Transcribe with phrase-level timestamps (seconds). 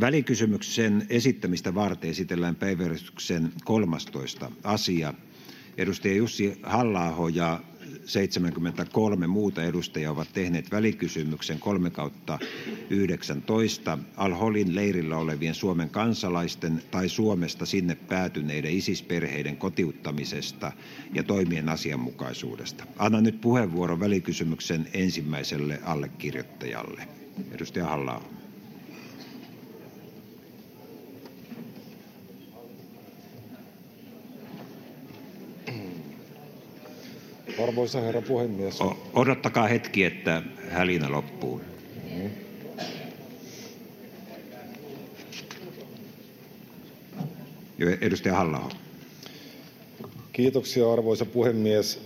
[0.00, 4.50] Välikysymyksen esittämistä varten esitellään päiväjärjestyksen 13.
[4.64, 5.14] asia.
[5.78, 7.60] Edustaja Jussi Halla-aho ja
[8.04, 12.12] 73 muuta edustajaa ovat tehneet välikysymyksen VK
[13.96, 20.72] 3/19 al-Holin leirillä olevien Suomen kansalaisten tai Suomesta sinne päätyneiden Isis-perheiden kotiuttamisesta
[21.14, 22.86] ja toimien asianmukaisuudesta.
[22.98, 27.08] Annan nyt puheenvuoron välikysymyksen ensimmäiselle allekirjoittajalle.
[27.52, 28.45] Edustaja Halla-aho.
[37.62, 38.78] Arvoisa herra puhemies.
[39.14, 41.60] Odottakaa hetki, että hälinä loppuu.
[48.00, 48.70] Edustaja Halla-aho.
[50.32, 52.00] Kiitoksia, arvoisa puhemies.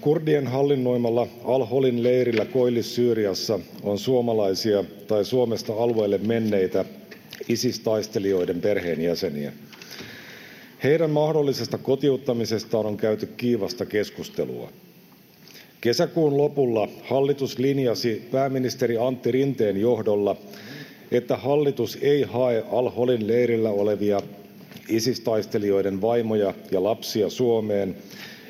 [0.00, 6.84] Kurdien hallinnoimalla al-Holin leirillä Koillis-Syyriassa on suomalaisia tai Suomesta alueelle menneitä
[7.48, 9.52] Isis-taistelijoiden perheenjäseniä.
[10.84, 14.72] Heidän mahdollisesta kotiuttamisestaan on käyty kiivasta keskustelua.
[15.86, 20.36] Kesäkuun lopulla hallitus linjasi pääministeri Antti Rinteen johdolla,
[21.12, 24.22] että hallitus ei hae al-Holin leirillä olevia
[24.88, 27.96] Isis-taistelijoiden vaimoja ja lapsia Suomeen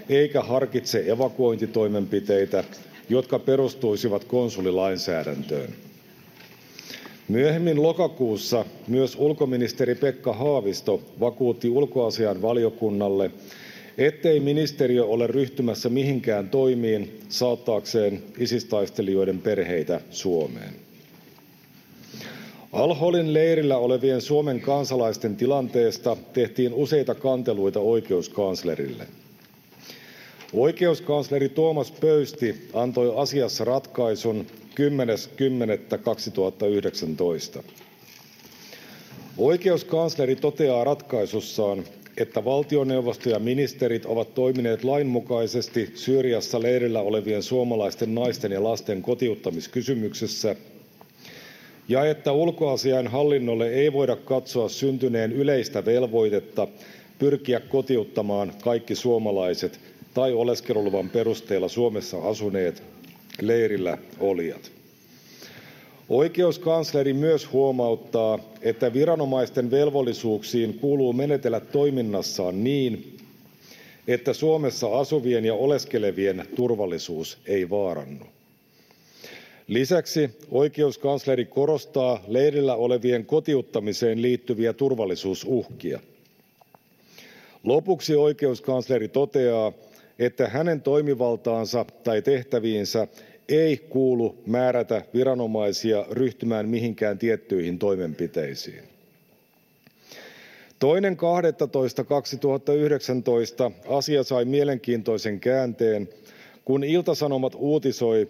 [0.08, 2.64] eikä harkitse evakuointitoimenpiteitä,
[3.08, 5.68] jotka perustuisivat konsulilainsäädäntöön.
[7.28, 13.30] Myöhemmin lokakuussa myös ulkoministeri Pekka Haavisto vakuutti ulkoasiainvaliokunnalle,
[13.98, 20.74] ettei ministeriö ole ryhtymässä mihinkään toimiin saattaakseen Isis-taistelijoiden perheitä Suomeen.
[22.72, 29.06] Al-Holin leirillä olevien Suomen kansalaisten tilanteesta tehtiin useita kanteluita oikeuskanslerille.
[30.52, 34.46] Oikeuskansleri Tuomas Pöysti antoi asiassa ratkaisun
[37.58, 37.62] 10.10.2019.
[39.38, 41.84] Oikeuskansleri toteaa ratkaisussaan,
[42.16, 50.56] että valtioneuvosto ja ministerit ovat toimineet lainmukaisesti Syyriassa leirillä olevien suomalaisten naisten ja lasten kotiuttamiskysymyksessä
[51.88, 56.68] ja että ulkoasiainhallinnolle ei voida katsoa syntyneen yleistä velvoitetta
[57.18, 59.80] pyrkiä kotiuttamaan kaikki suomalaiset
[60.14, 62.82] tai oleskeluluvan perusteella Suomessa asuneet
[63.40, 64.75] leirillä olijat.
[66.08, 73.16] Oikeuskansleri myös huomauttaa, että viranomaisten velvollisuuksiin kuuluu menetellä toiminnassaan niin,
[74.08, 78.26] että Suomessa asuvien ja oleskelevien turvallisuus ei vaarannu.
[79.66, 86.00] Lisäksi oikeuskansleri korostaa leirillä olevien kotiuttamiseen liittyviä turvallisuusuhkia.
[87.64, 89.72] Lopuksi oikeuskansleri toteaa,
[90.18, 93.08] että hänen toimivaltaansa tai tehtäviinsä
[93.48, 98.82] ei kuulu määrätä viranomaisia ryhtymään mihinkään tiettyihin toimenpiteisiin.
[100.76, 100.82] 2.12.2019
[103.88, 106.08] asia sai mielenkiintoisen käänteen,
[106.64, 108.28] kun Ilta-Sanomat uutisoi,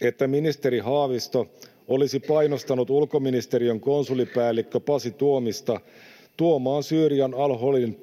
[0.00, 1.46] että ministeri Haavisto
[1.88, 5.80] olisi painostanut ulkoministeriön konsulipäällikkö Pasi Tuomista
[6.36, 8.00] tuomaan Syyrian al-Holin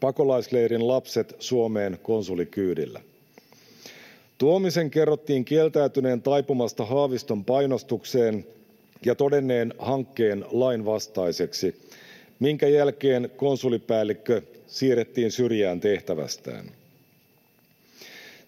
[0.00, 3.00] pakolaisleirin lapset Suomeen konsulikyydillä.
[4.40, 8.46] Tuomisen kerrottiin kieltäytyneen taipumasta Haaviston painostukseen
[9.06, 11.74] ja todenneen hankkeen lainvastaiseksi,
[12.38, 16.64] minkä jälkeen konsulipäällikkö siirrettiin syrjään tehtävästään.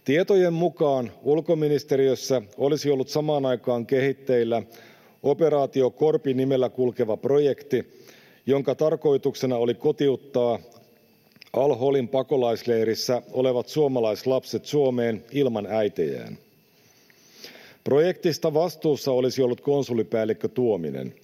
[0.04, 4.62] Tietojen mukaan ulkoministeriössä olisi ollut samaan aikaan kehitteillä
[5.22, 8.06] operaatio Korpi nimellä kulkeva projekti,
[8.46, 10.58] jonka tarkoituksena oli kotiuttaa
[11.52, 16.38] al-Holin pakolaisleirissä olevat suomalaislapset Suomeen ilman äitejään.
[17.84, 21.14] Projektista vastuussa olisi ollut konsulipäällikkö Tuominen.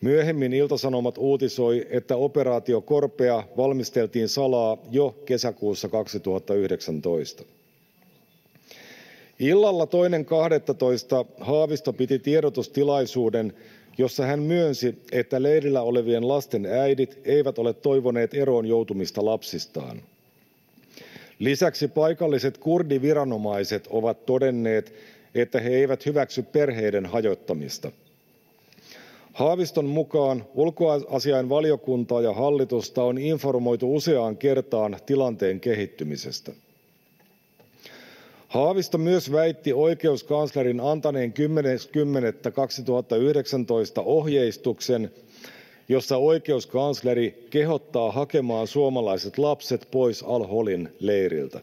[0.00, 7.44] Myöhemmin Ilta-Sanomat uutisoi, että operaatio Korpea valmisteltiin salaa jo kesäkuussa 2019.
[9.40, 9.90] Illalla 2.12.
[11.40, 13.52] Haavisto piti tiedotustilaisuuden,
[14.00, 20.02] jossa hän myönsi, että leirillä olevien lasten äidit eivät ole toivoneet eroon joutumista lapsistaan.
[21.38, 24.94] Lisäksi paikalliset kurdiviranomaiset ovat todenneet,
[25.34, 27.92] että he eivät hyväksy perheiden hajottamista.
[29.32, 36.52] Haaviston mukaan ulkoasiainvaliokuntaa ja hallitusta on informoitu useaan kertaan tilanteen kehittymisestä.
[38.50, 41.36] Haavisto myös väitti oikeuskanslerin antaneen 10.10.2019
[44.04, 45.10] ohjeistuksen,
[45.88, 51.60] jossa oikeuskansleri kehottaa hakemaan suomalaiset lapset pois al-Holin leiriltä.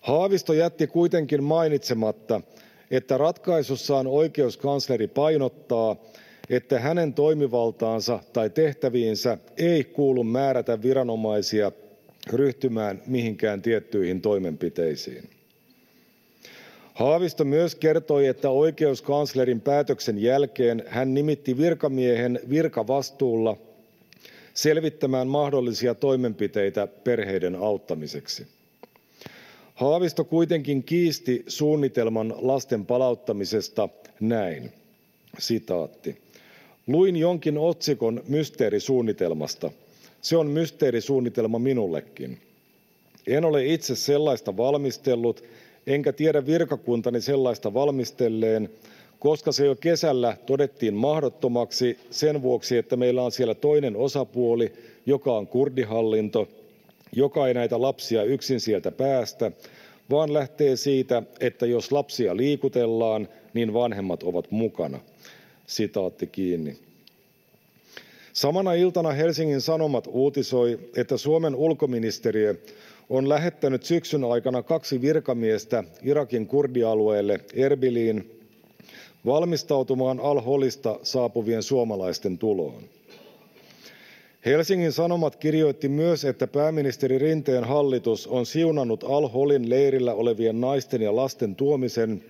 [0.00, 2.40] Haavisto jätti kuitenkin mainitsematta,
[2.90, 5.96] että ratkaisussaan oikeuskansleri painottaa,
[6.50, 11.72] että hänen toimivaltaansa tai tehtäviinsä ei kuulu määrätä viranomaisia
[12.32, 15.30] ryhtymään mihinkään tiettyihin toimenpiteisiin.
[16.94, 23.56] Haavisto myös kertoi, että oikeuskanslerin päätöksen jälkeen hän nimitti virkamiehen virkavastuulla
[24.54, 28.46] selvittämään mahdollisia toimenpiteitä perheiden auttamiseksi.
[29.74, 33.88] Haavisto kuitenkin kiisti suunnitelman lasten palauttamisesta
[34.20, 34.72] näin.
[35.38, 36.16] Sitaatti.
[36.86, 39.70] Luin jonkin otsikon mysteerisuunnitelmasta.
[40.20, 42.38] Se on mysteerisuunnitelma minullekin.
[43.26, 45.44] En ole itse sellaista valmistellut,
[45.86, 48.70] enkä tiedä virkakuntani sellaista valmistelleen,
[49.18, 54.72] koska se jo kesällä todettiin mahdottomaksi sen vuoksi, että meillä on siellä toinen osapuoli,
[55.06, 56.48] joka on kurdihallinto,
[57.12, 59.52] joka ei näitä lapsia yksin sieltä päästä,
[60.10, 65.00] vaan lähtee siitä, että jos lapsia liikutellaan, niin vanhemmat ovat mukana.
[65.66, 66.85] Sitaatti kiinni.
[68.36, 72.54] Samana iltana Helsingin Sanomat uutisoi, että Suomen ulkoministeriö
[73.10, 78.40] on lähettänyt syksyn aikana kaksi virkamiestä Irakin kurdialueelle Erbiliin
[79.26, 82.82] valmistautumaan al-Holista saapuvien suomalaisten tuloon.
[84.46, 91.16] Helsingin Sanomat kirjoitti myös, että pääministeri Rinteen hallitus on siunannut al-Holin leirillä olevien naisten ja
[91.16, 92.24] lasten tuomisen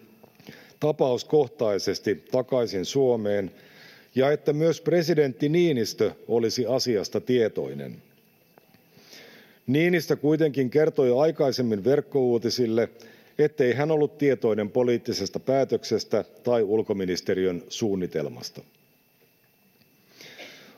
[0.81, 3.51] tapauskohtaisesti takaisin Suomeen
[4.17, 7.97] ja että myös presidentti Niinistö olisi asiasta tietoinen.
[9.67, 12.89] Niinistö kuitenkin kertoi aikaisemmin verkkouutisille,
[13.39, 18.63] ettei hän ollut tietoinen poliittisesta päätöksestä tai ulkoministeriön suunnitelmasta.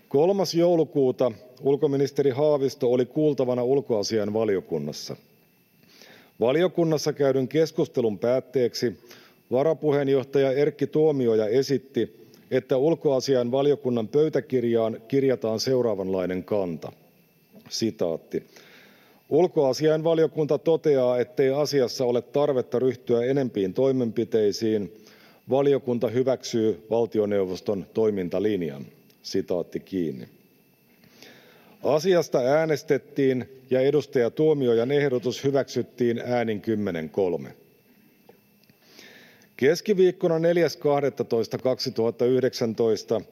[0.08, 0.42] 3.
[0.56, 5.16] joulukuuta ulkoministeri Haavisto oli kuultavana ulkoasian valiokunnassa.
[6.40, 8.98] Valiokunnassa käydyn keskustelun päätteeksi
[9.50, 16.92] varapuheenjohtaja Erkki Tuomioja esitti, että ulkoasian valiokunnan pöytäkirjaan kirjataan seuraavanlainen kanta.
[19.28, 24.92] Ulkoasiainvaliokunta toteaa, ettei asiassa ole tarvetta ryhtyä enempiin toimenpiteisiin.
[25.50, 28.86] Valiokunta hyväksyy valtioneuvoston toimintalinjan.
[31.82, 36.62] Asiasta äänestettiin ja edustaja Tuomiojan ehdotus hyväksyttiin äänin
[37.42, 37.50] 10.3.
[39.58, 43.24] Keskiviikkona 4.12.2019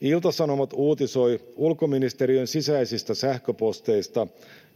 [0.00, 4.26] Ilta-Sanomat uutisoi ulkoministeriön sisäisistä sähköposteista,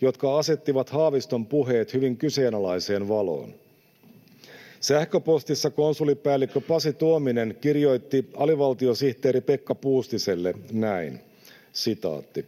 [0.01, 3.55] jotka asettivat Haaviston puheet hyvin kyseenalaiseen valoon.
[4.81, 11.21] Sähköpostissa konsulipäällikkö Pasi Tuominen kirjoitti alivaltiosihteeri Pekka Puustiselle näin.
[11.73, 12.45] Sitaatti.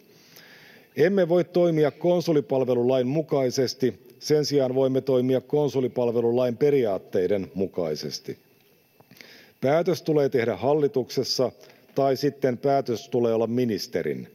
[0.97, 8.48] Emme voi toimia konsulipalvelulain mukaisesti, sen sijaan voimme toimia konsulipalvelulain periaatteiden mukaisesti.
[9.61, 11.53] Päätös tulee tehdä hallituksessa
[11.95, 14.29] tai sitten päätös tulee olla ministerin.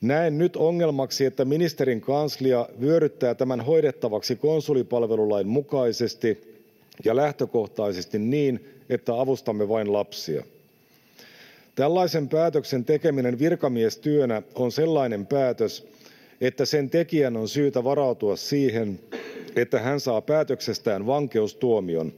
[0.00, 6.56] Näen nyt ongelmaksi, että ministerin kanslia vyöryttää tämän hoidettavaksi konsulipalvelulain mukaisesti
[7.04, 10.42] ja lähtökohtaisesti niin, että avustamme vain lapsia.
[11.74, 15.86] Tällaisen päätöksen tekeminen virkamiestyönä on sellainen päätös,
[16.40, 19.00] että sen tekijän on syytä varautua siihen,
[19.56, 22.12] että hän saa päätöksestään vankeustuomion,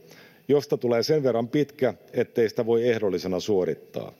[0.47, 4.11] josta tulee sen verran pitkä, ettei sitä voi ehdollisena suorittaa.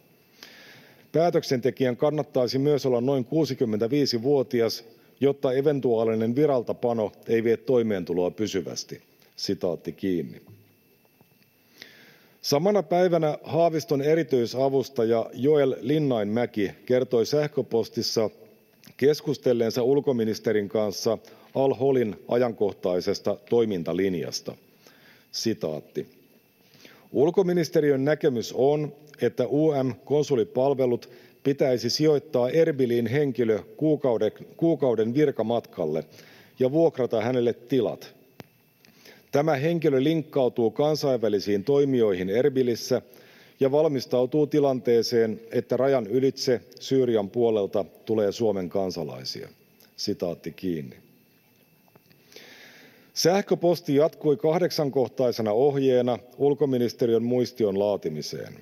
[1.12, 4.86] Päätöksentekijän kannattaisi myös olla noin 65-vuotias,
[5.20, 9.02] jotta eventuaalinen viraltapano ei vie toimeentuloa pysyvästi.
[9.36, 10.42] Sitaatti kiinni.
[12.42, 18.30] Samana päivänä Haaviston erityisavustaja Joel Linnainmäki kertoi sähköpostissa
[18.98, 21.18] keskustelleensa ulkoministerin kanssa
[21.56, 24.56] Al-Holin ajankohtaisesta toimintalinjasta.
[27.16, 31.10] Ulkoministeriön näkemys on, että UM-konsulipalvelut
[31.44, 33.60] pitäisi sijoittaa Erbiliin henkilö
[34.58, 36.04] kuukauden, virkamatkalle
[36.60, 38.16] ja vuokrata hänelle tilat.
[39.32, 43.02] Tämä henkilö linkkautuu kansainvälisiin toimijoihin Erbilissä
[43.60, 49.50] ja valmistautuu tilanteeseen, että rajan ylitse Syyrian puolelta tulee Suomen kansalaisia.
[49.98, 51.05] Sitaatti kiinni.
[53.16, 58.54] Sähköposti jatkui kahdeksankohtaisena ohjeena ulkoministeriön muistion laatimiseen.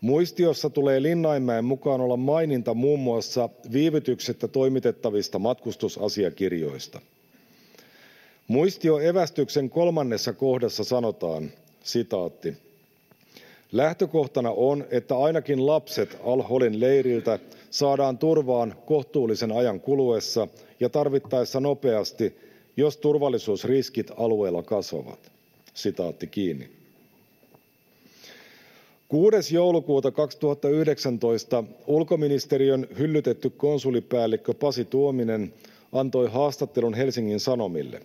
[0.00, 7.00] Muistiossa tulee Linnainmäen mukaan olla maininta muun muassa viivytyksettä toimitettavista matkustusasiakirjoista.
[8.48, 11.50] Muistioevästyksen kolmannessa kohdassa sanotaan,
[11.84, 12.54] sitaatti,
[13.72, 17.38] Lähtökohtana on, että ainakin lapset Al-Holin leiriltä
[17.70, 20.48] saadaan turvaan kohtuullisen ajan kuluessa
[20.80, 22.47] ja tarvittaessa nopeasti,
[22.78, 25.32] jos turvallisuusriskit alueella kasvavat.
[25.74, 26.68] Sitaatti kiinni.
[29.08, 29.54] 6.
[29.54, 35.54] joulukuuta 2019 ulkoministeriön hyllytetty konsulipäällikkö Pasi Tuominen
[35.92, 38.02] antoi haastattelun Helsingin Sanomille,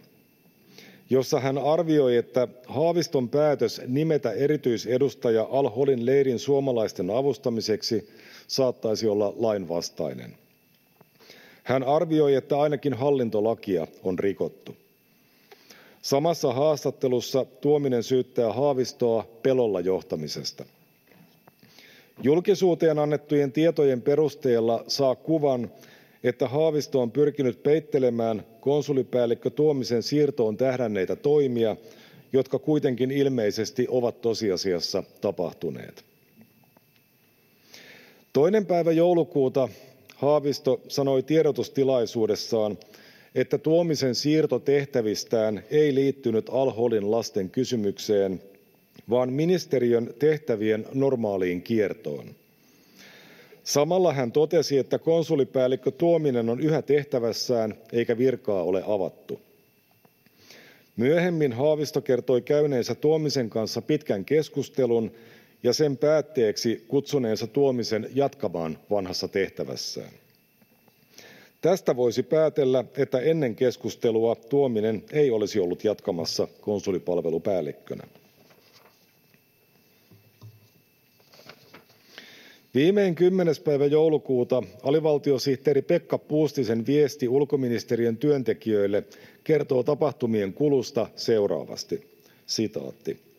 [1.10, 8.10] jossa hän arvioi, että Haaviston päätös nimetä erityisedustaja al-Holin leirin suomalaisten avustamiseksi
[8.48, 10.43] saattaisi olla lainvastainen.
[11.64, 14.76] Hän arvioi, että ainakin hallintolakia on rikottu.
[16.02, 20.66] Samassa haastattelussa Tuominen syyttää Haavistoa pelolla johtamisesta.
[22.24, 25.72] Julkisuuteen annettujen tietojen perusteella saa kuvan,
[26.24, 31.76] että Haavisto on pyrkinyt peittelemään konsulipäällikkö Tuomisen siirtoon tähdänneitä toimia,
[32.34, 36.06] jotka kuitenkin ilmeisesti ovat tosiasiassa tapahtuneet.
[38.34, 39.70] Toinen päivä joulukuuta
[40.16, 42.78] Haavisto sanoi tiedotustilaisuudessaan,
[43.36, 48.42] että Tuomisen siirto tehtävistään ei liittynyt al-Holin lasten kysymykseen,
[49.10, 52.26] vaan ministeriön tehtävien normaaliin kiertoon.
[53.64, 59.40] Samalla hän totesi, että konsulipäällikkö Tuominen on yhä tehtävässään eikä virkaa ole avattu.
[60.98, 65.12] Myöhemmin Haavisto kertoi käyneensä Tuomisen kanssa pitkän keskustelun
[65.64, 70.12] ja sen päätteeksi kutsuneensa Tuomisen jatkamaan vanhassa tehtävässään.
[71.62, 78.04] Tästä voisi päätellä, että ennen keskustelua Tuominen ei olisi ollut jatkamassa konsulipalvelupäällikkönä.
[82.74, 83.56] Viimein 10.
[83.64, 89.04] päivä joulukuuta alivaltiosihteeri Pekka Puustisen viesti ulkoministeriön työntekijöille
[89.44, 92.08] kertoo tapahtumien kulusta seuraavasti.
[92.46, 93.33] Sitaatti.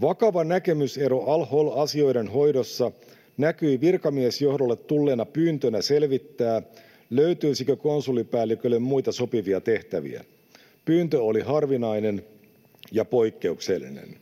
[0.00, 2.92] Vakava näkemysero Al-Hol-asioiden hoidossa
[3.38, 6.62] näkyi virkamiesjohdolle tulleena pyyntönä selvittää,
[7.10, 10.24] löytyisikö konsulipäällikölle muita sopivia tehtäviä.
[10.84, 12.24] Pyyntö oli harvinainen
[12.92, 14.16] ja poikkeuksellinen.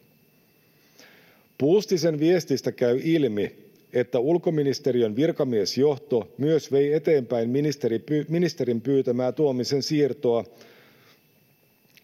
[1.58, 3.52] Puustisen viestistä käy ilmi,
[3.92, 7.50] että ulkoministeriön virkamiesjohto myös vei eteenpäin
[8.28, 10.44] ministerin pyytämää Tuomisen siirtoa,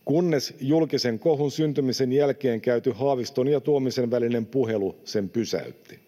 [0.05, 5.99] kunnes julkisen kohun syntymisen jälkeen käyty Haaviston ja Tuomisen välinen puhelu sen pysäytti.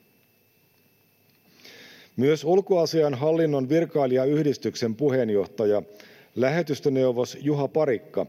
[2.16, 5.82] Myös ulkoasian hallinnon virkailijayhdistyksen puheenjohtaja,
[6.36, 8.26] lähetystöneuvos Juha Parikka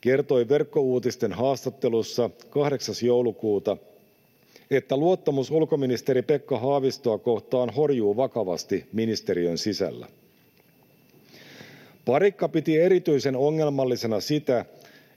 [0.00, 2.94] kertoi verkkouutisten haastattelussa 8.
[3.02, 3.76] joulukuuta,
[4.70, 10.06] että luottamus ulkoministeri Pekka Haavistoa kohtaan horjuu vakavasti ministeriön sisällä.
[12.04, 14.64] Parikka piti erityisen ongelmallisena sitä,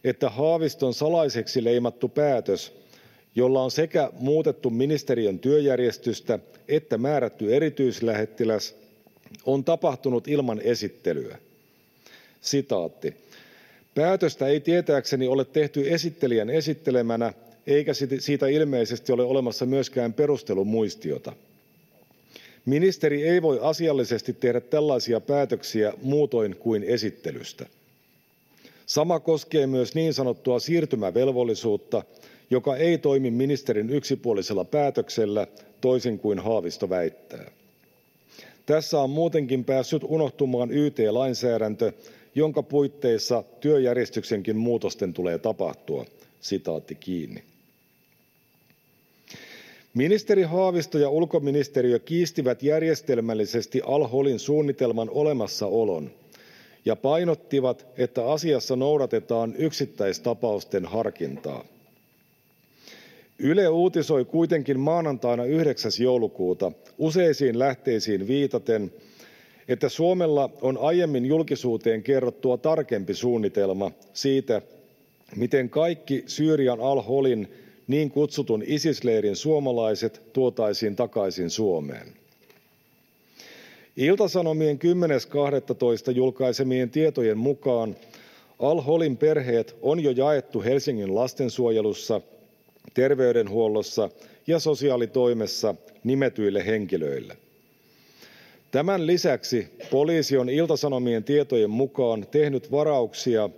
[0.03, 2.73] että Haaviston salaiseksi leimattu päätös,
[3.35, 8.75] jolla on sekä muutettu ministeriön työjärjestystä että määrätty erityislähettiläs,
[9.45, 11.37] on tapahtunut ilman esittelyä.
[12.41, 13.13] Sitaatti.
[13.95, 17.33] Päätöstä ei tietääkseni ole tehty esittelijän esittelemänä
[17.67, 21.33] eikä siitä ilmeisesti ole olemassa myöskään perustelumuistiota.
[22.65, 27.65] Ministeri ei voi asiallisesti tehdä tällaisia päätöksiä muutoin kuin esittelystä.
[28.91, 32.03] Sama koskee myös niin sanottua siirtymävelvollisuutta,
[32.49, 35.47] joka ei toimi ministerin yksipuolisella päätöksellä,
[35.81, 37.51] toisin kuin Haavisto väittää.
[38.65, 41.93] Tässä on muutenkin päässyt unohtumaan YT-lainsäädäntö,
[42.35, 46.05] jonka puitteissa työjärjestyksenkin muutosten tulee tapahtua.
[46.41, 47.43] Sitaatti kiinni.
[49.93, 56.11] Ministeri Haavisto ja ulkoministeriö kiistivät järjestelmällisesti al-Holin suunnitelman olemassaolon
[56.85, 61.65] ja painottivat, että asiassa noudatetaan yksittäistapausten harkintaa.
[63.39, 65.91] Yle uutisoi kuitenkin maanantaina 9.
[65.99, 68.93] joulukuuta useisiin lähteisiin viitaten,
[69.67, 74.61] että Suomella on aiemmin julkisuuteen kerrottua tarkempi suunnitelma siitä,
[75.35, 77.47] miten kaikki Syyrian al-Holin
[77.87, 82.20] niin kutsutun ISIS-leirin suomalaiset tuotaisiin takaisin Suomeen.
[84.01, 86.11] Iltasanomien 10.12.
[86.15, 87.95] julkaisemien tietojen mukaan
[88.59, 92.21] Al-Holin perheet on jo jaettu Helsingin lastensuojelussa,
[92.93, 94.09] terveydenhuollossa
[94.47, 97.37] ja sosiaalitoimessa nimetyille henkilöille.
[98.71, 103.49] Tämän lisäksi poliisi on Iltasanomien tietojen mukaan tehnyt varauksia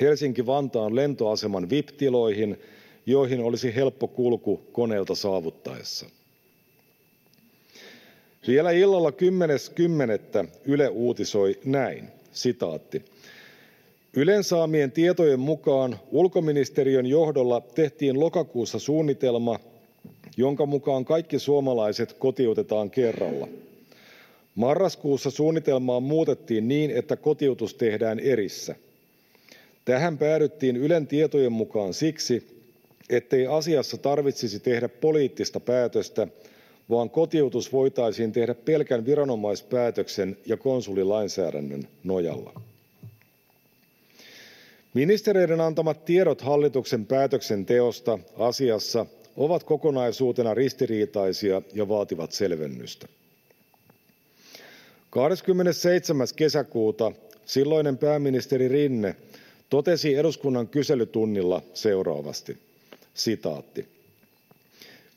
[0.00, 2.56] Helsinki-Vantaan lentoaseman VIP-tiloihin–
[3.06, 6.06] joihin olisi helppo kulku koneelta saavuttaessa.
[8.46, 10.48] Vielä illalla 10.10.
[10.64, 13.02] Yle uutisoi näin, sitaatti.
[14.14, 19.60] Ylen saamien tietojen mukaan ulkoministeriön johdolla tehtiin lokakuussa suunnitelma,
[20.36, 23.48] jonka mukaan kaikki suomalaiset kotiutetaan kerralla.
[24.54, 28.74] Marraskuussa suunnitelmaa muutettiin niin, että kotiutus tehdään erissä.
[29.84, 32.46] Tähän päädyttiin Ylen tietojen mukaan siksi,
[33.10, 36.28] ettei asiassa tarvitsisi tehdä poliittista päätöstä,
[36.90, 42.60] vaan kotiutus voitaisiin tehdä pelkän viranomaispäätöksen ja konsulilainsäädännön nojalla.
[44.94, 53.06] Ministereiden antamat tiedot hallituksen päätöksenteosta asiassa ovat kokonaisuutena ristiriitaisia ja vaativat selvennystä.
[55.10, 56.26] 27.
[56.36, 57.12] kesäkuuta
[57.46, 59.16] silloinen pääministeri Rinne
[59.70, 62.56] totesi eduskunnan kyselytunnilla seuraavasti.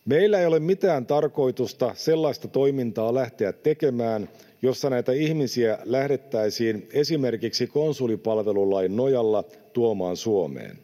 [0.10, 4.30] Meillä ei ole mitään tarkoitusta sellaista toimintaa lähteä tekemään,
[4.62, 10.78] jossa näitä ihmisiä lähdettäisiin esimerkiksi konsulipalvelulain nojalla tuomaan Suomeen.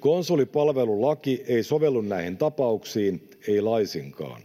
[0.00, 4.42] Konsulipalvelulaki ei sovellu näihin tapauksiin, ei laisinkaan.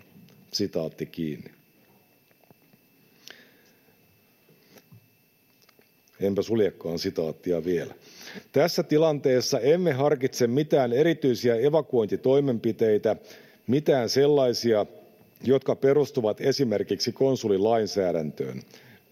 [6.19, 7.93] Enpä suljekaan sitaattia vielä.
[8.51, 13.15] Tässä tilanteessa emme harkitse mitään erityisiä evakuointitoimenpiteitä,
[13.67, 14.86] mitään sellaisia,
[15.43, 18.62] jotka perustuvat esimerkiksi konsulilainsäädäntöön.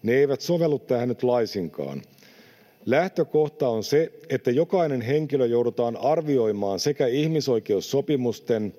[0.02, 2.02] Ne eivät sovellu tähän nyt laisinkaan.
[2.86, 8.74] Lähtökohta on se, että jokainen henkilö joudutaan arvioimaan sekä ihmisoikeussopimusten,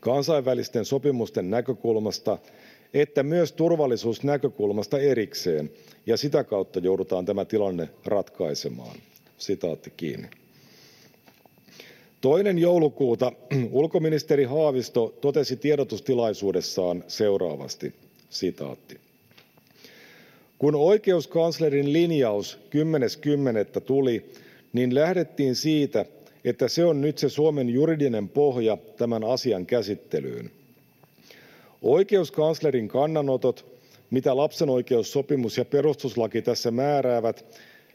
[0.00, 2.38] kansainvälisten sopimusten näkökulmasta
[2.94, 5.70] että myös turvallisuusnäkökulmasta erikseen,
[6.06, 8.96] ja sitä kautta joudutaan tämä tilanne ratkaisemaan.”
[9.62, 10.47] Arvoisa
[12.22, 12.60] 2.
[12.60, 13.32] joulukuuta
[13.70, 17.94] ulkoministeri Haavisto totesi tiedotustilaisuudessaan seuraavasti:
[20.58, 22.58] ”Kun oikeuskanslerin linjaus
[23.74, 23.80] 10.10.
[23.80, 24.30] tuli,
[24.72, 26.04] niin lähdettiin siitä,
[26.44, 30.50] että se on nyt se Suomen juridinen pohja tämän asian käsittelyyn.
[31.82, 33.66] Oikeuskanslerin kannanotot,
[34.10, 37.44] mitä lapsen oikeussopimus ja perustuslaki tässä määräävät,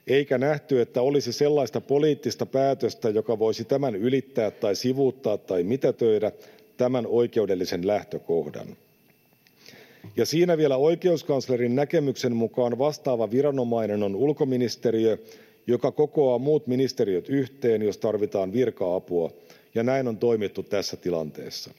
[0.08, 6.32] eikä nähty, että olisi sellaista poliittista päätöstä, joka voisi tämän ylittää tai sivuuttaa tai mitätöidä
[6.78, 8.68] tämän oikeudellisen lähtökohdan.
[10.18, 15.18] Ja siinä vielä oikeuskanslerin näkemyksen mukaan vastaava viranomainen on ulkoministeriö,
[15.68, 19.32] joka kokoaa muut ministeriöt yhteen, jos tarvitaan virka-apua,
[19.76, 21.72] ja näin on toimittu tässä tilanteessa.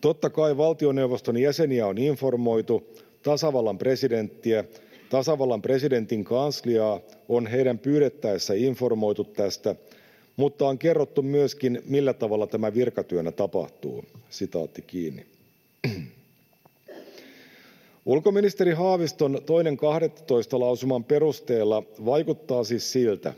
[0.00, 2.88] Totta kai valtioneuvoston jäseniä on informoitu,
[3.22, 4.64] tasavallan presidenttiä,
[5.10, 9.74] tasavallan presidentin kansliaa on heidän pyydettäessä informoitu tästä,
[10.36, 14.04] mutta on kerrottu myöskin, millä tavalla tämä virkatyönä tapahtuu.
[18.06, 20.60] Ulkoministeri Haaviston toinen 12.
[20.60, 23.34] lausuman perusteella vaikuttaa siis siltä,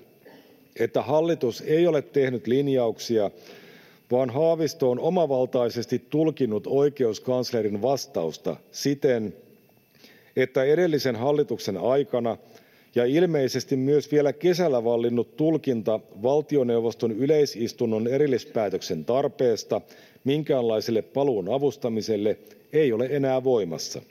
[0.77, 3.31] että hallitus ei ole tehnyt linjauksia,
[4.11, 9.35] vaan Haavisto on omavaltaisesti tulkinnut oikeuskanslerin vastausta siten,
[10.37, 12.37] että edellisen hallituksen aikana
[12.95, 19.81] ja ilmeisesti myös vielä kesällä vallinnut tulkinta valtioneuvoston yleisistunnon erillispäätöksen tarpeesta
[20.25, 22.38] minkäänlaiselle paluun avustamiselle
[22.73, 24.03] ei ole enää voimassa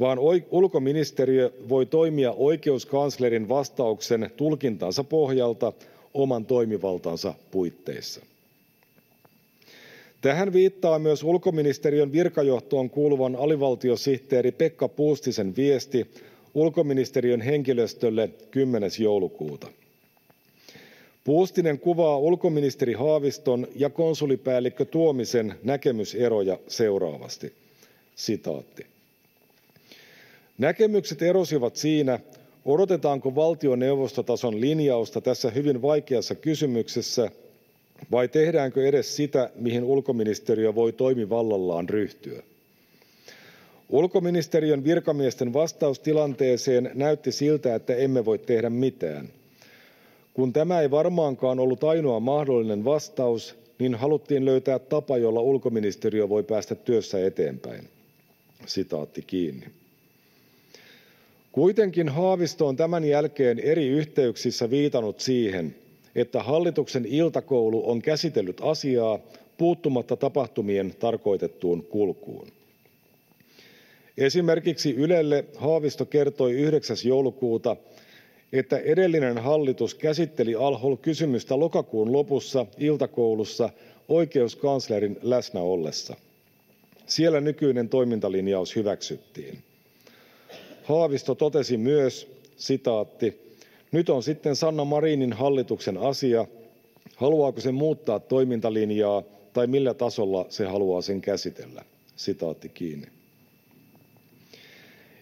[0.00, 0.18] vaan
[0.50, 5.72] ulkoministeriö voi toimia oikeuskanslerin vastauksen tulkintansa pohjalta
[6.14, 8.20] oman toimivaltansa puitteissa.
[10.20, 16.06] Tähän viittaa myös ulkoministeriön virkajohtoon kuuluvan alivaltiosihteeri Pekka Puustisen viesti
[16.54, 18.90] ulkoministeriön henkilöstölle 10.
[18.98, 19.66] joulukuuta.
[21.24, 27.52] Puustinen kuvaa ulkoministeri Haaviston ja konsulipäällikkö Tuomisen näkemyseroja seuraavasti.
[30.58, 32.18] Näkemykset erosivat siinä,
[32.64, 37.30] odotetaanko valtioneuvostotason linjausta tässä hyvin vaikeassa kysymyksessä
[38.10, 42.42] vai tehdäänkö edes sitä, mihin ulkoministeriö voi toimivallallaan ryhtyä.
[43.88, 49.28] Ulkoministeriön virkamiesten vastaus tilanteeseen näytti siltä, että emme voi tehdä mitään.
[50.34, 56.42] Kun tämä ei varmaankaan ollut ainoa mahdollinen vastaus, niin haluttiin löytää tapa, jolla ulkoministeriö voi
[56.42, 57.88] päästä työssä eteenpäin.
[58.66, 59.66] Sitaatti kiinni.
[61.52, 65.74] Kuitenkin Haavisto on tämän jälkeen eri yhteyksissä viitannut siihen,
[66.14, 69.18] että hallituksen iltakoulu on käsitellyt asiaa
[69.58, 72.48] puuttumatta tapahtumien tarkoitettuun kulkuun.
[74.18, 76.96] Esimerkiksi Ylelle Haavisto kertoi 9.
[77.04, 77.76] joulukuuta,
[78.52, 83.70] että edellinen hallitus käsitteli Al-Hol-kysymystä lokakuun lopussa iltakoulussa
[84.08, 86.16] oikeuskanslerin läsnä ollessa.
[87.06, 89.58] Siellä nykyinen toimintalinjaus hyväksyttiin.
[90.82, 93.49] Haavisto totesi myös, sitaatti,
[93.92, 96.46] nyt on sitten Sanna Marinin hallituksen asia,
[97.16, 99.22] haluaako se muuttaa toimintalinjaa
[99.52, 101.84] tai millä tasolla se haluaa sen käsitellä.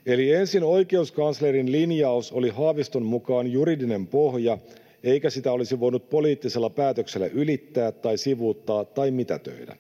[0.07, 4.59] Eli ensin oikeuskanslerin linjaus oli Haaviston mukaan juridinen pohja,
[5.05, 9.77] eikä sitä olisi voinut poliittisella päätöksellä ylittää tai sivuuttaa tai mitätöidä.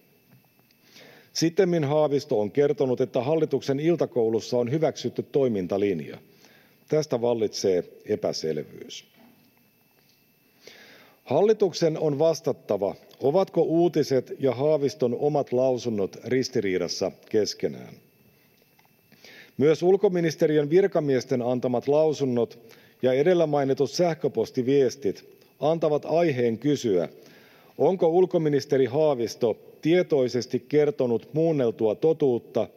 [1.32, 6.18] Sittemmin Haavisto on kertonut, että hallituksen iltakoulussa on hyväksytty toimintalinja.
[6.88, 9.04] Tästä vallitsee epäselvyys.
[11.24, 17.94] Hallituksen on vastattava, ovatko uutiset ja Haaviston omat lausunnot ristiriidassa keskenään.
[19.58, 22.58] Myös ulkoministeriön virkamiesten antamat lausunnot
[23.02, 25.24] ja edellä mainitut sähköpostiviestit
[25.60, 27.08] antavat aiheen kysyä,
[27.78, 32.68] onko ulkoministeri Haavisto tietoisesti kertonut muunneltua totuutta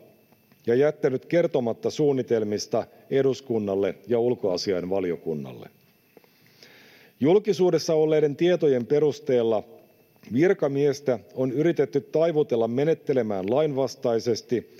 [0.67, 5.69] ja jättänyt kertomatta suunnitelmista eduskunnalle ja ulkoasiainvaliokunnalle.
[7.19, 9.63] Julkisuudessa olleiden tietojen perusteella
[10.33, 14.77] virkamiestä on yritetty taivutella menettelemään lainvastaisesti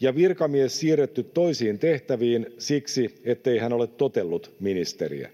[0.00, 5.30] ja virkamies siirretty toisiin tehtäviin siksi, ettei hän ole totellut ministeriä.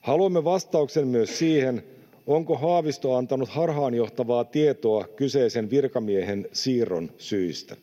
[0.00, 1.82] Haluamme vastauksen myös siihen,
[2.26, 7.76] onko Haavisto antanut harhaanjohtavaa tietoa kyseisen virkamiehen siirron syistä.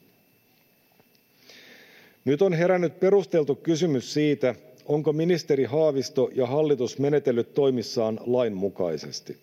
[2.26, 4.56] Nyt on herännyt perusteltu kysymys siitä,
[4.86, 9.38] onko ministeri Haavisto ja hallitus menetellyt toimissaan lainmukaisesti.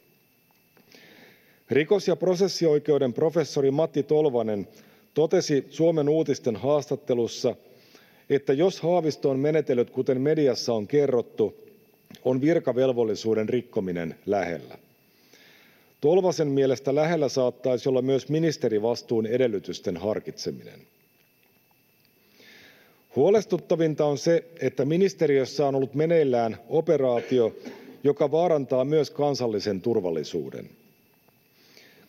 [1.71, 4.69] Rikos- ja prosessioikeuden professori Matti Tolvanen
[5.15, 7.57] totesi Suomen uutisten haastattelussa,
[8.31, 11.55] että jos Haavisto on menetellyt kuten mediassa on kerrottu,
[12.25, 14.79] on virkavelvollisuuden rikkominen lähellä.
[16.01, 20.81] Tolvasen mielestä lähellä saattaisi olla myös ministerivastuun edellytysten harkitseminen.
[23.19, 27.55] Huolestuttavinta on se, että ministeriössä on ollut meneillään operaatio,
[28.05, 30.71] joka vaarantaa myös kansallisen turvallisuuden.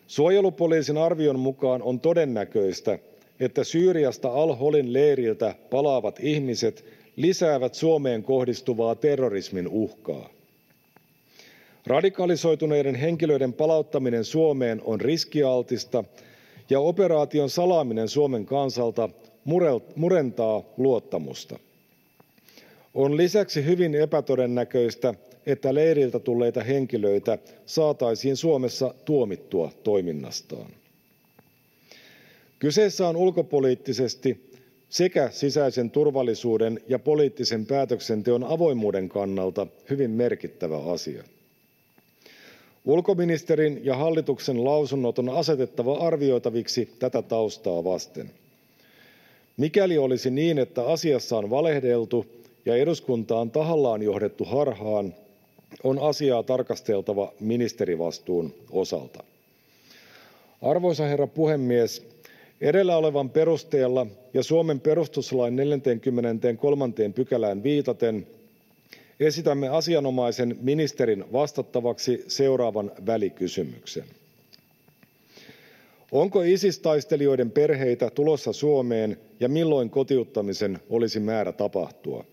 [0.06, 2.98] Suojelupoliisin arvion mukaan on todennäköistä,
[3.40, 6.84] että Syyriasta al-Holin leiriltä palaavat ihmiset
[7.16, 10.30] lisäävät Suomeen kohdistuvaa terrorismin uhkaa.
[11.86, 16.04] Radikalisoituneiden henkilöiden palauttaminen Suomeen on riskialtista
[16.70, 19.08] ja operaation salaaminen Suomen kansalta
[19.96, 21.58] murentaa luottamusta.
[22.94, 25.14] On lisäksi hyvin epätodennäköistä,
[25.46, 30.70] että leiriltä tulleita henkilöitä saataisiin Suomessa tuomittua toiminnastaan.
[32.58, 34.50] Kyseessä on ulkopoliittisesti
[34.88, 41.24] sekä sisäisen turvallisuuden ja poliittisen päätöksenteon avoimuuden kannalta hyvin merkittävä asia.
[42.84, 48.30] Ulkoministerin ja hallituksen lausunnot on asetettava arvioitaviksi tätä taustaa vasten.
[49.60, 52.26] Mikäli olisi niin, että asiassa on valehdeltu
[52.66, 55.14] ja eduskuntaa on tahallaan johdettu harhaan,
[55.84, 59.24] on asiaa tarkasteltava ministerivastuun osalta.
[60.62, 62.06] Arvoisa herra puhemies,
[62.60, 66.92] edellä olevan perusteella ja Suomen perustuslain 43.
[67.14, 68.26] pykälään viitaten
[69.20, 74.04] esitämme asianomaisen ministerin vastattavaksi seuraavan välikysymyksen.
[76.12, 82.24] Onko Isis-taistelijoiden perheitä tulossa Suomeen ja milloin kotiuttamisen olisi määrä tapahtua?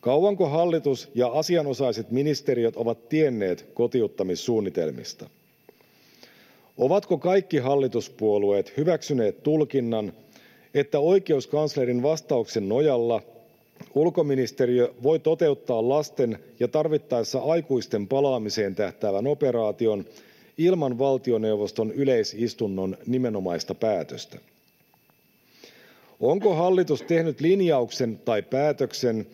[0.00, 5.30] Kauanko hallitus ja asianosaiset ministeriöt ovat tienneet kotiuttamissuunnitelmista?
[6.78, 10.12] Ovatko kaikki hallituspuolueet hyväksyneet tulkinnan,
[10.74, 13.22] että oikeuskanslerin vastauksen nojalla
[13.94, 20.04] ulkoministeriö voi toteuttaa lasten ja tarvittaessa aikuisten palaamiseen tähtäävän operaation
[20.58, 24.38] ilman valtioneuvoston yleisistunnon nimenomaista päätöstä?
[26.20, 29.26] Onko hallitus tehnyt linjauksen tai päätöksen,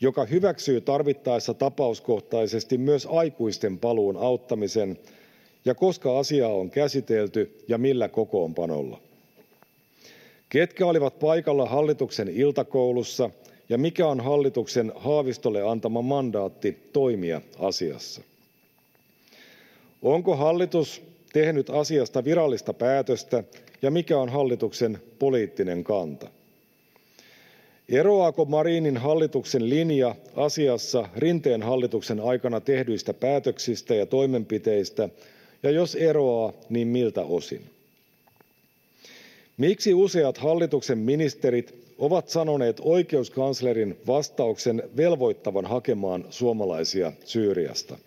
[0.00, 4.98] joka hyväksyy tarvittaessa tapauskohtaisesti myös aikuisten paluun auttamisen
[5.64, 9.00] ja koska asiaa on käsitelty ja millä kokoonpanolla?
[10.48, 13.30] Ketkä olivat paikalla hallituksen iltakoulussa
[13.68, 18.22] ja mikä on hallituksen Haavistolle antama mandaatti toimia asiassa?
[20.06, 23.44] Onko hallitus tehnyt asiasta virallista päätöstä
[23.82, 26.28] ja mikä on hallituksen poliittinen kanta?
[27.88, 35.08] Eroaako Marinin hallituksen linja asiassa Rinteen hallituksen aikana tehdyistä päätöksistä ja toimenpiteistä,
[35.62, 37.62] ja jos eroaa, niin miltä osin?
[39.56, 47.98] Miksi useat hallituksen ministerit ovat sanoneet oikeuskanslerin vastauksen velvoittavan hakemaan suomalaisia Syyriasta?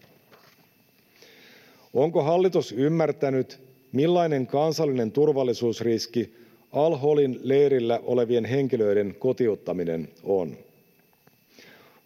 [1.93, 3.60] Onko hallitus ymmärtänyt,
[3.91, 6.34] millainen kansallinen turvallisuusriski
[6.71, 10.58] al-Holin leirillä olevien henkilöiden kotiuttaminen on?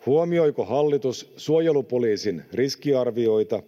[0.05, 3.63] Huomioiko hallitus suojelupoliisin riskiarvioita?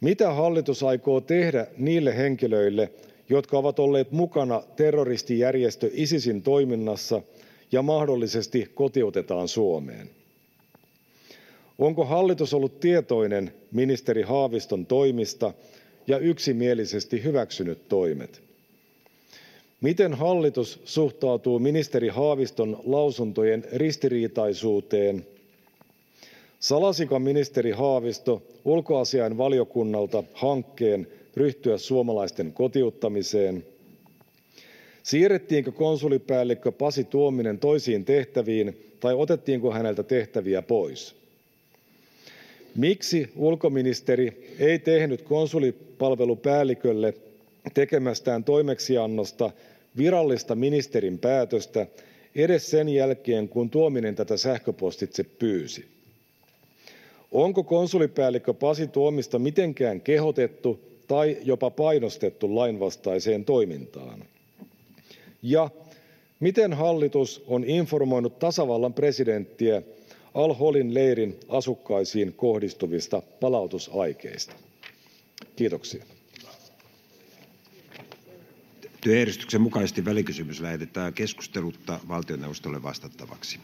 [0.00, 2.90] Mitä hallitus aikoo tehdä niille henkilöille,
[3.28, 7.22] jotka ovat olleet mukana terroristijärjestö Isisin toiminnassa
[7.72, 10.10] ja mahdollisesti kotiutetaan Suomeen?
[11.78, 15.52] Onko hallitus ollut tietoinen ministeri Haaviston toimista
[16.06, 18.42] ja yksimielisesti hyväksynyt toimet?
[19.80, 25.26] Miten hallitus suhtautuu ministeri Haaviston lausuntojen ristiriitaisuuteen?
[26.60, 31.06] Salasiko ministeri Haavisto ulkoasiainvaliokunnalta hankkeen
[31.36, 33.66] ryhtyä suomalaisten kotiuttamiseen?
[35.02, 41.23] Siirrettiinkö konsulipäällikkö Pasi Tuominen toisiin tehtäviin tai otettiinko häneltä tehtäviä pois?
[42.76, 47.14] Miksi ulkoministeri ei tehnyt konsulipalvelupäällikölle
[47.74, 49.50] tekemästään toimeksiannosta
[49.96, 51.86] virallista ministerin päätöstä
[52.34, 55.84] edes sen jälkeen, kun Tuominen tätä sähköpostitse pyysi?
[57.32, 64.24] Onko konsulipäällikkö Pasi Tuomista mitenkään kehotettu tai jopa painostettu lainvastaiseen toimintaan?
[65.42, 65.70] Ja
[66.40, 69.82] miten hallitus on informoinut tasavallan presidenttiä
[70.34, 74.54] al-Holin leirin asukkaisiin kohdistuvista palautusaikeista?
[75.56, 76.04] Kiitoksia.
[79.00, 83.58] Työjärjestyksen mukaisesti välikysymys lähetetään keskustelutta valtioneuvostolle vastattavaksi.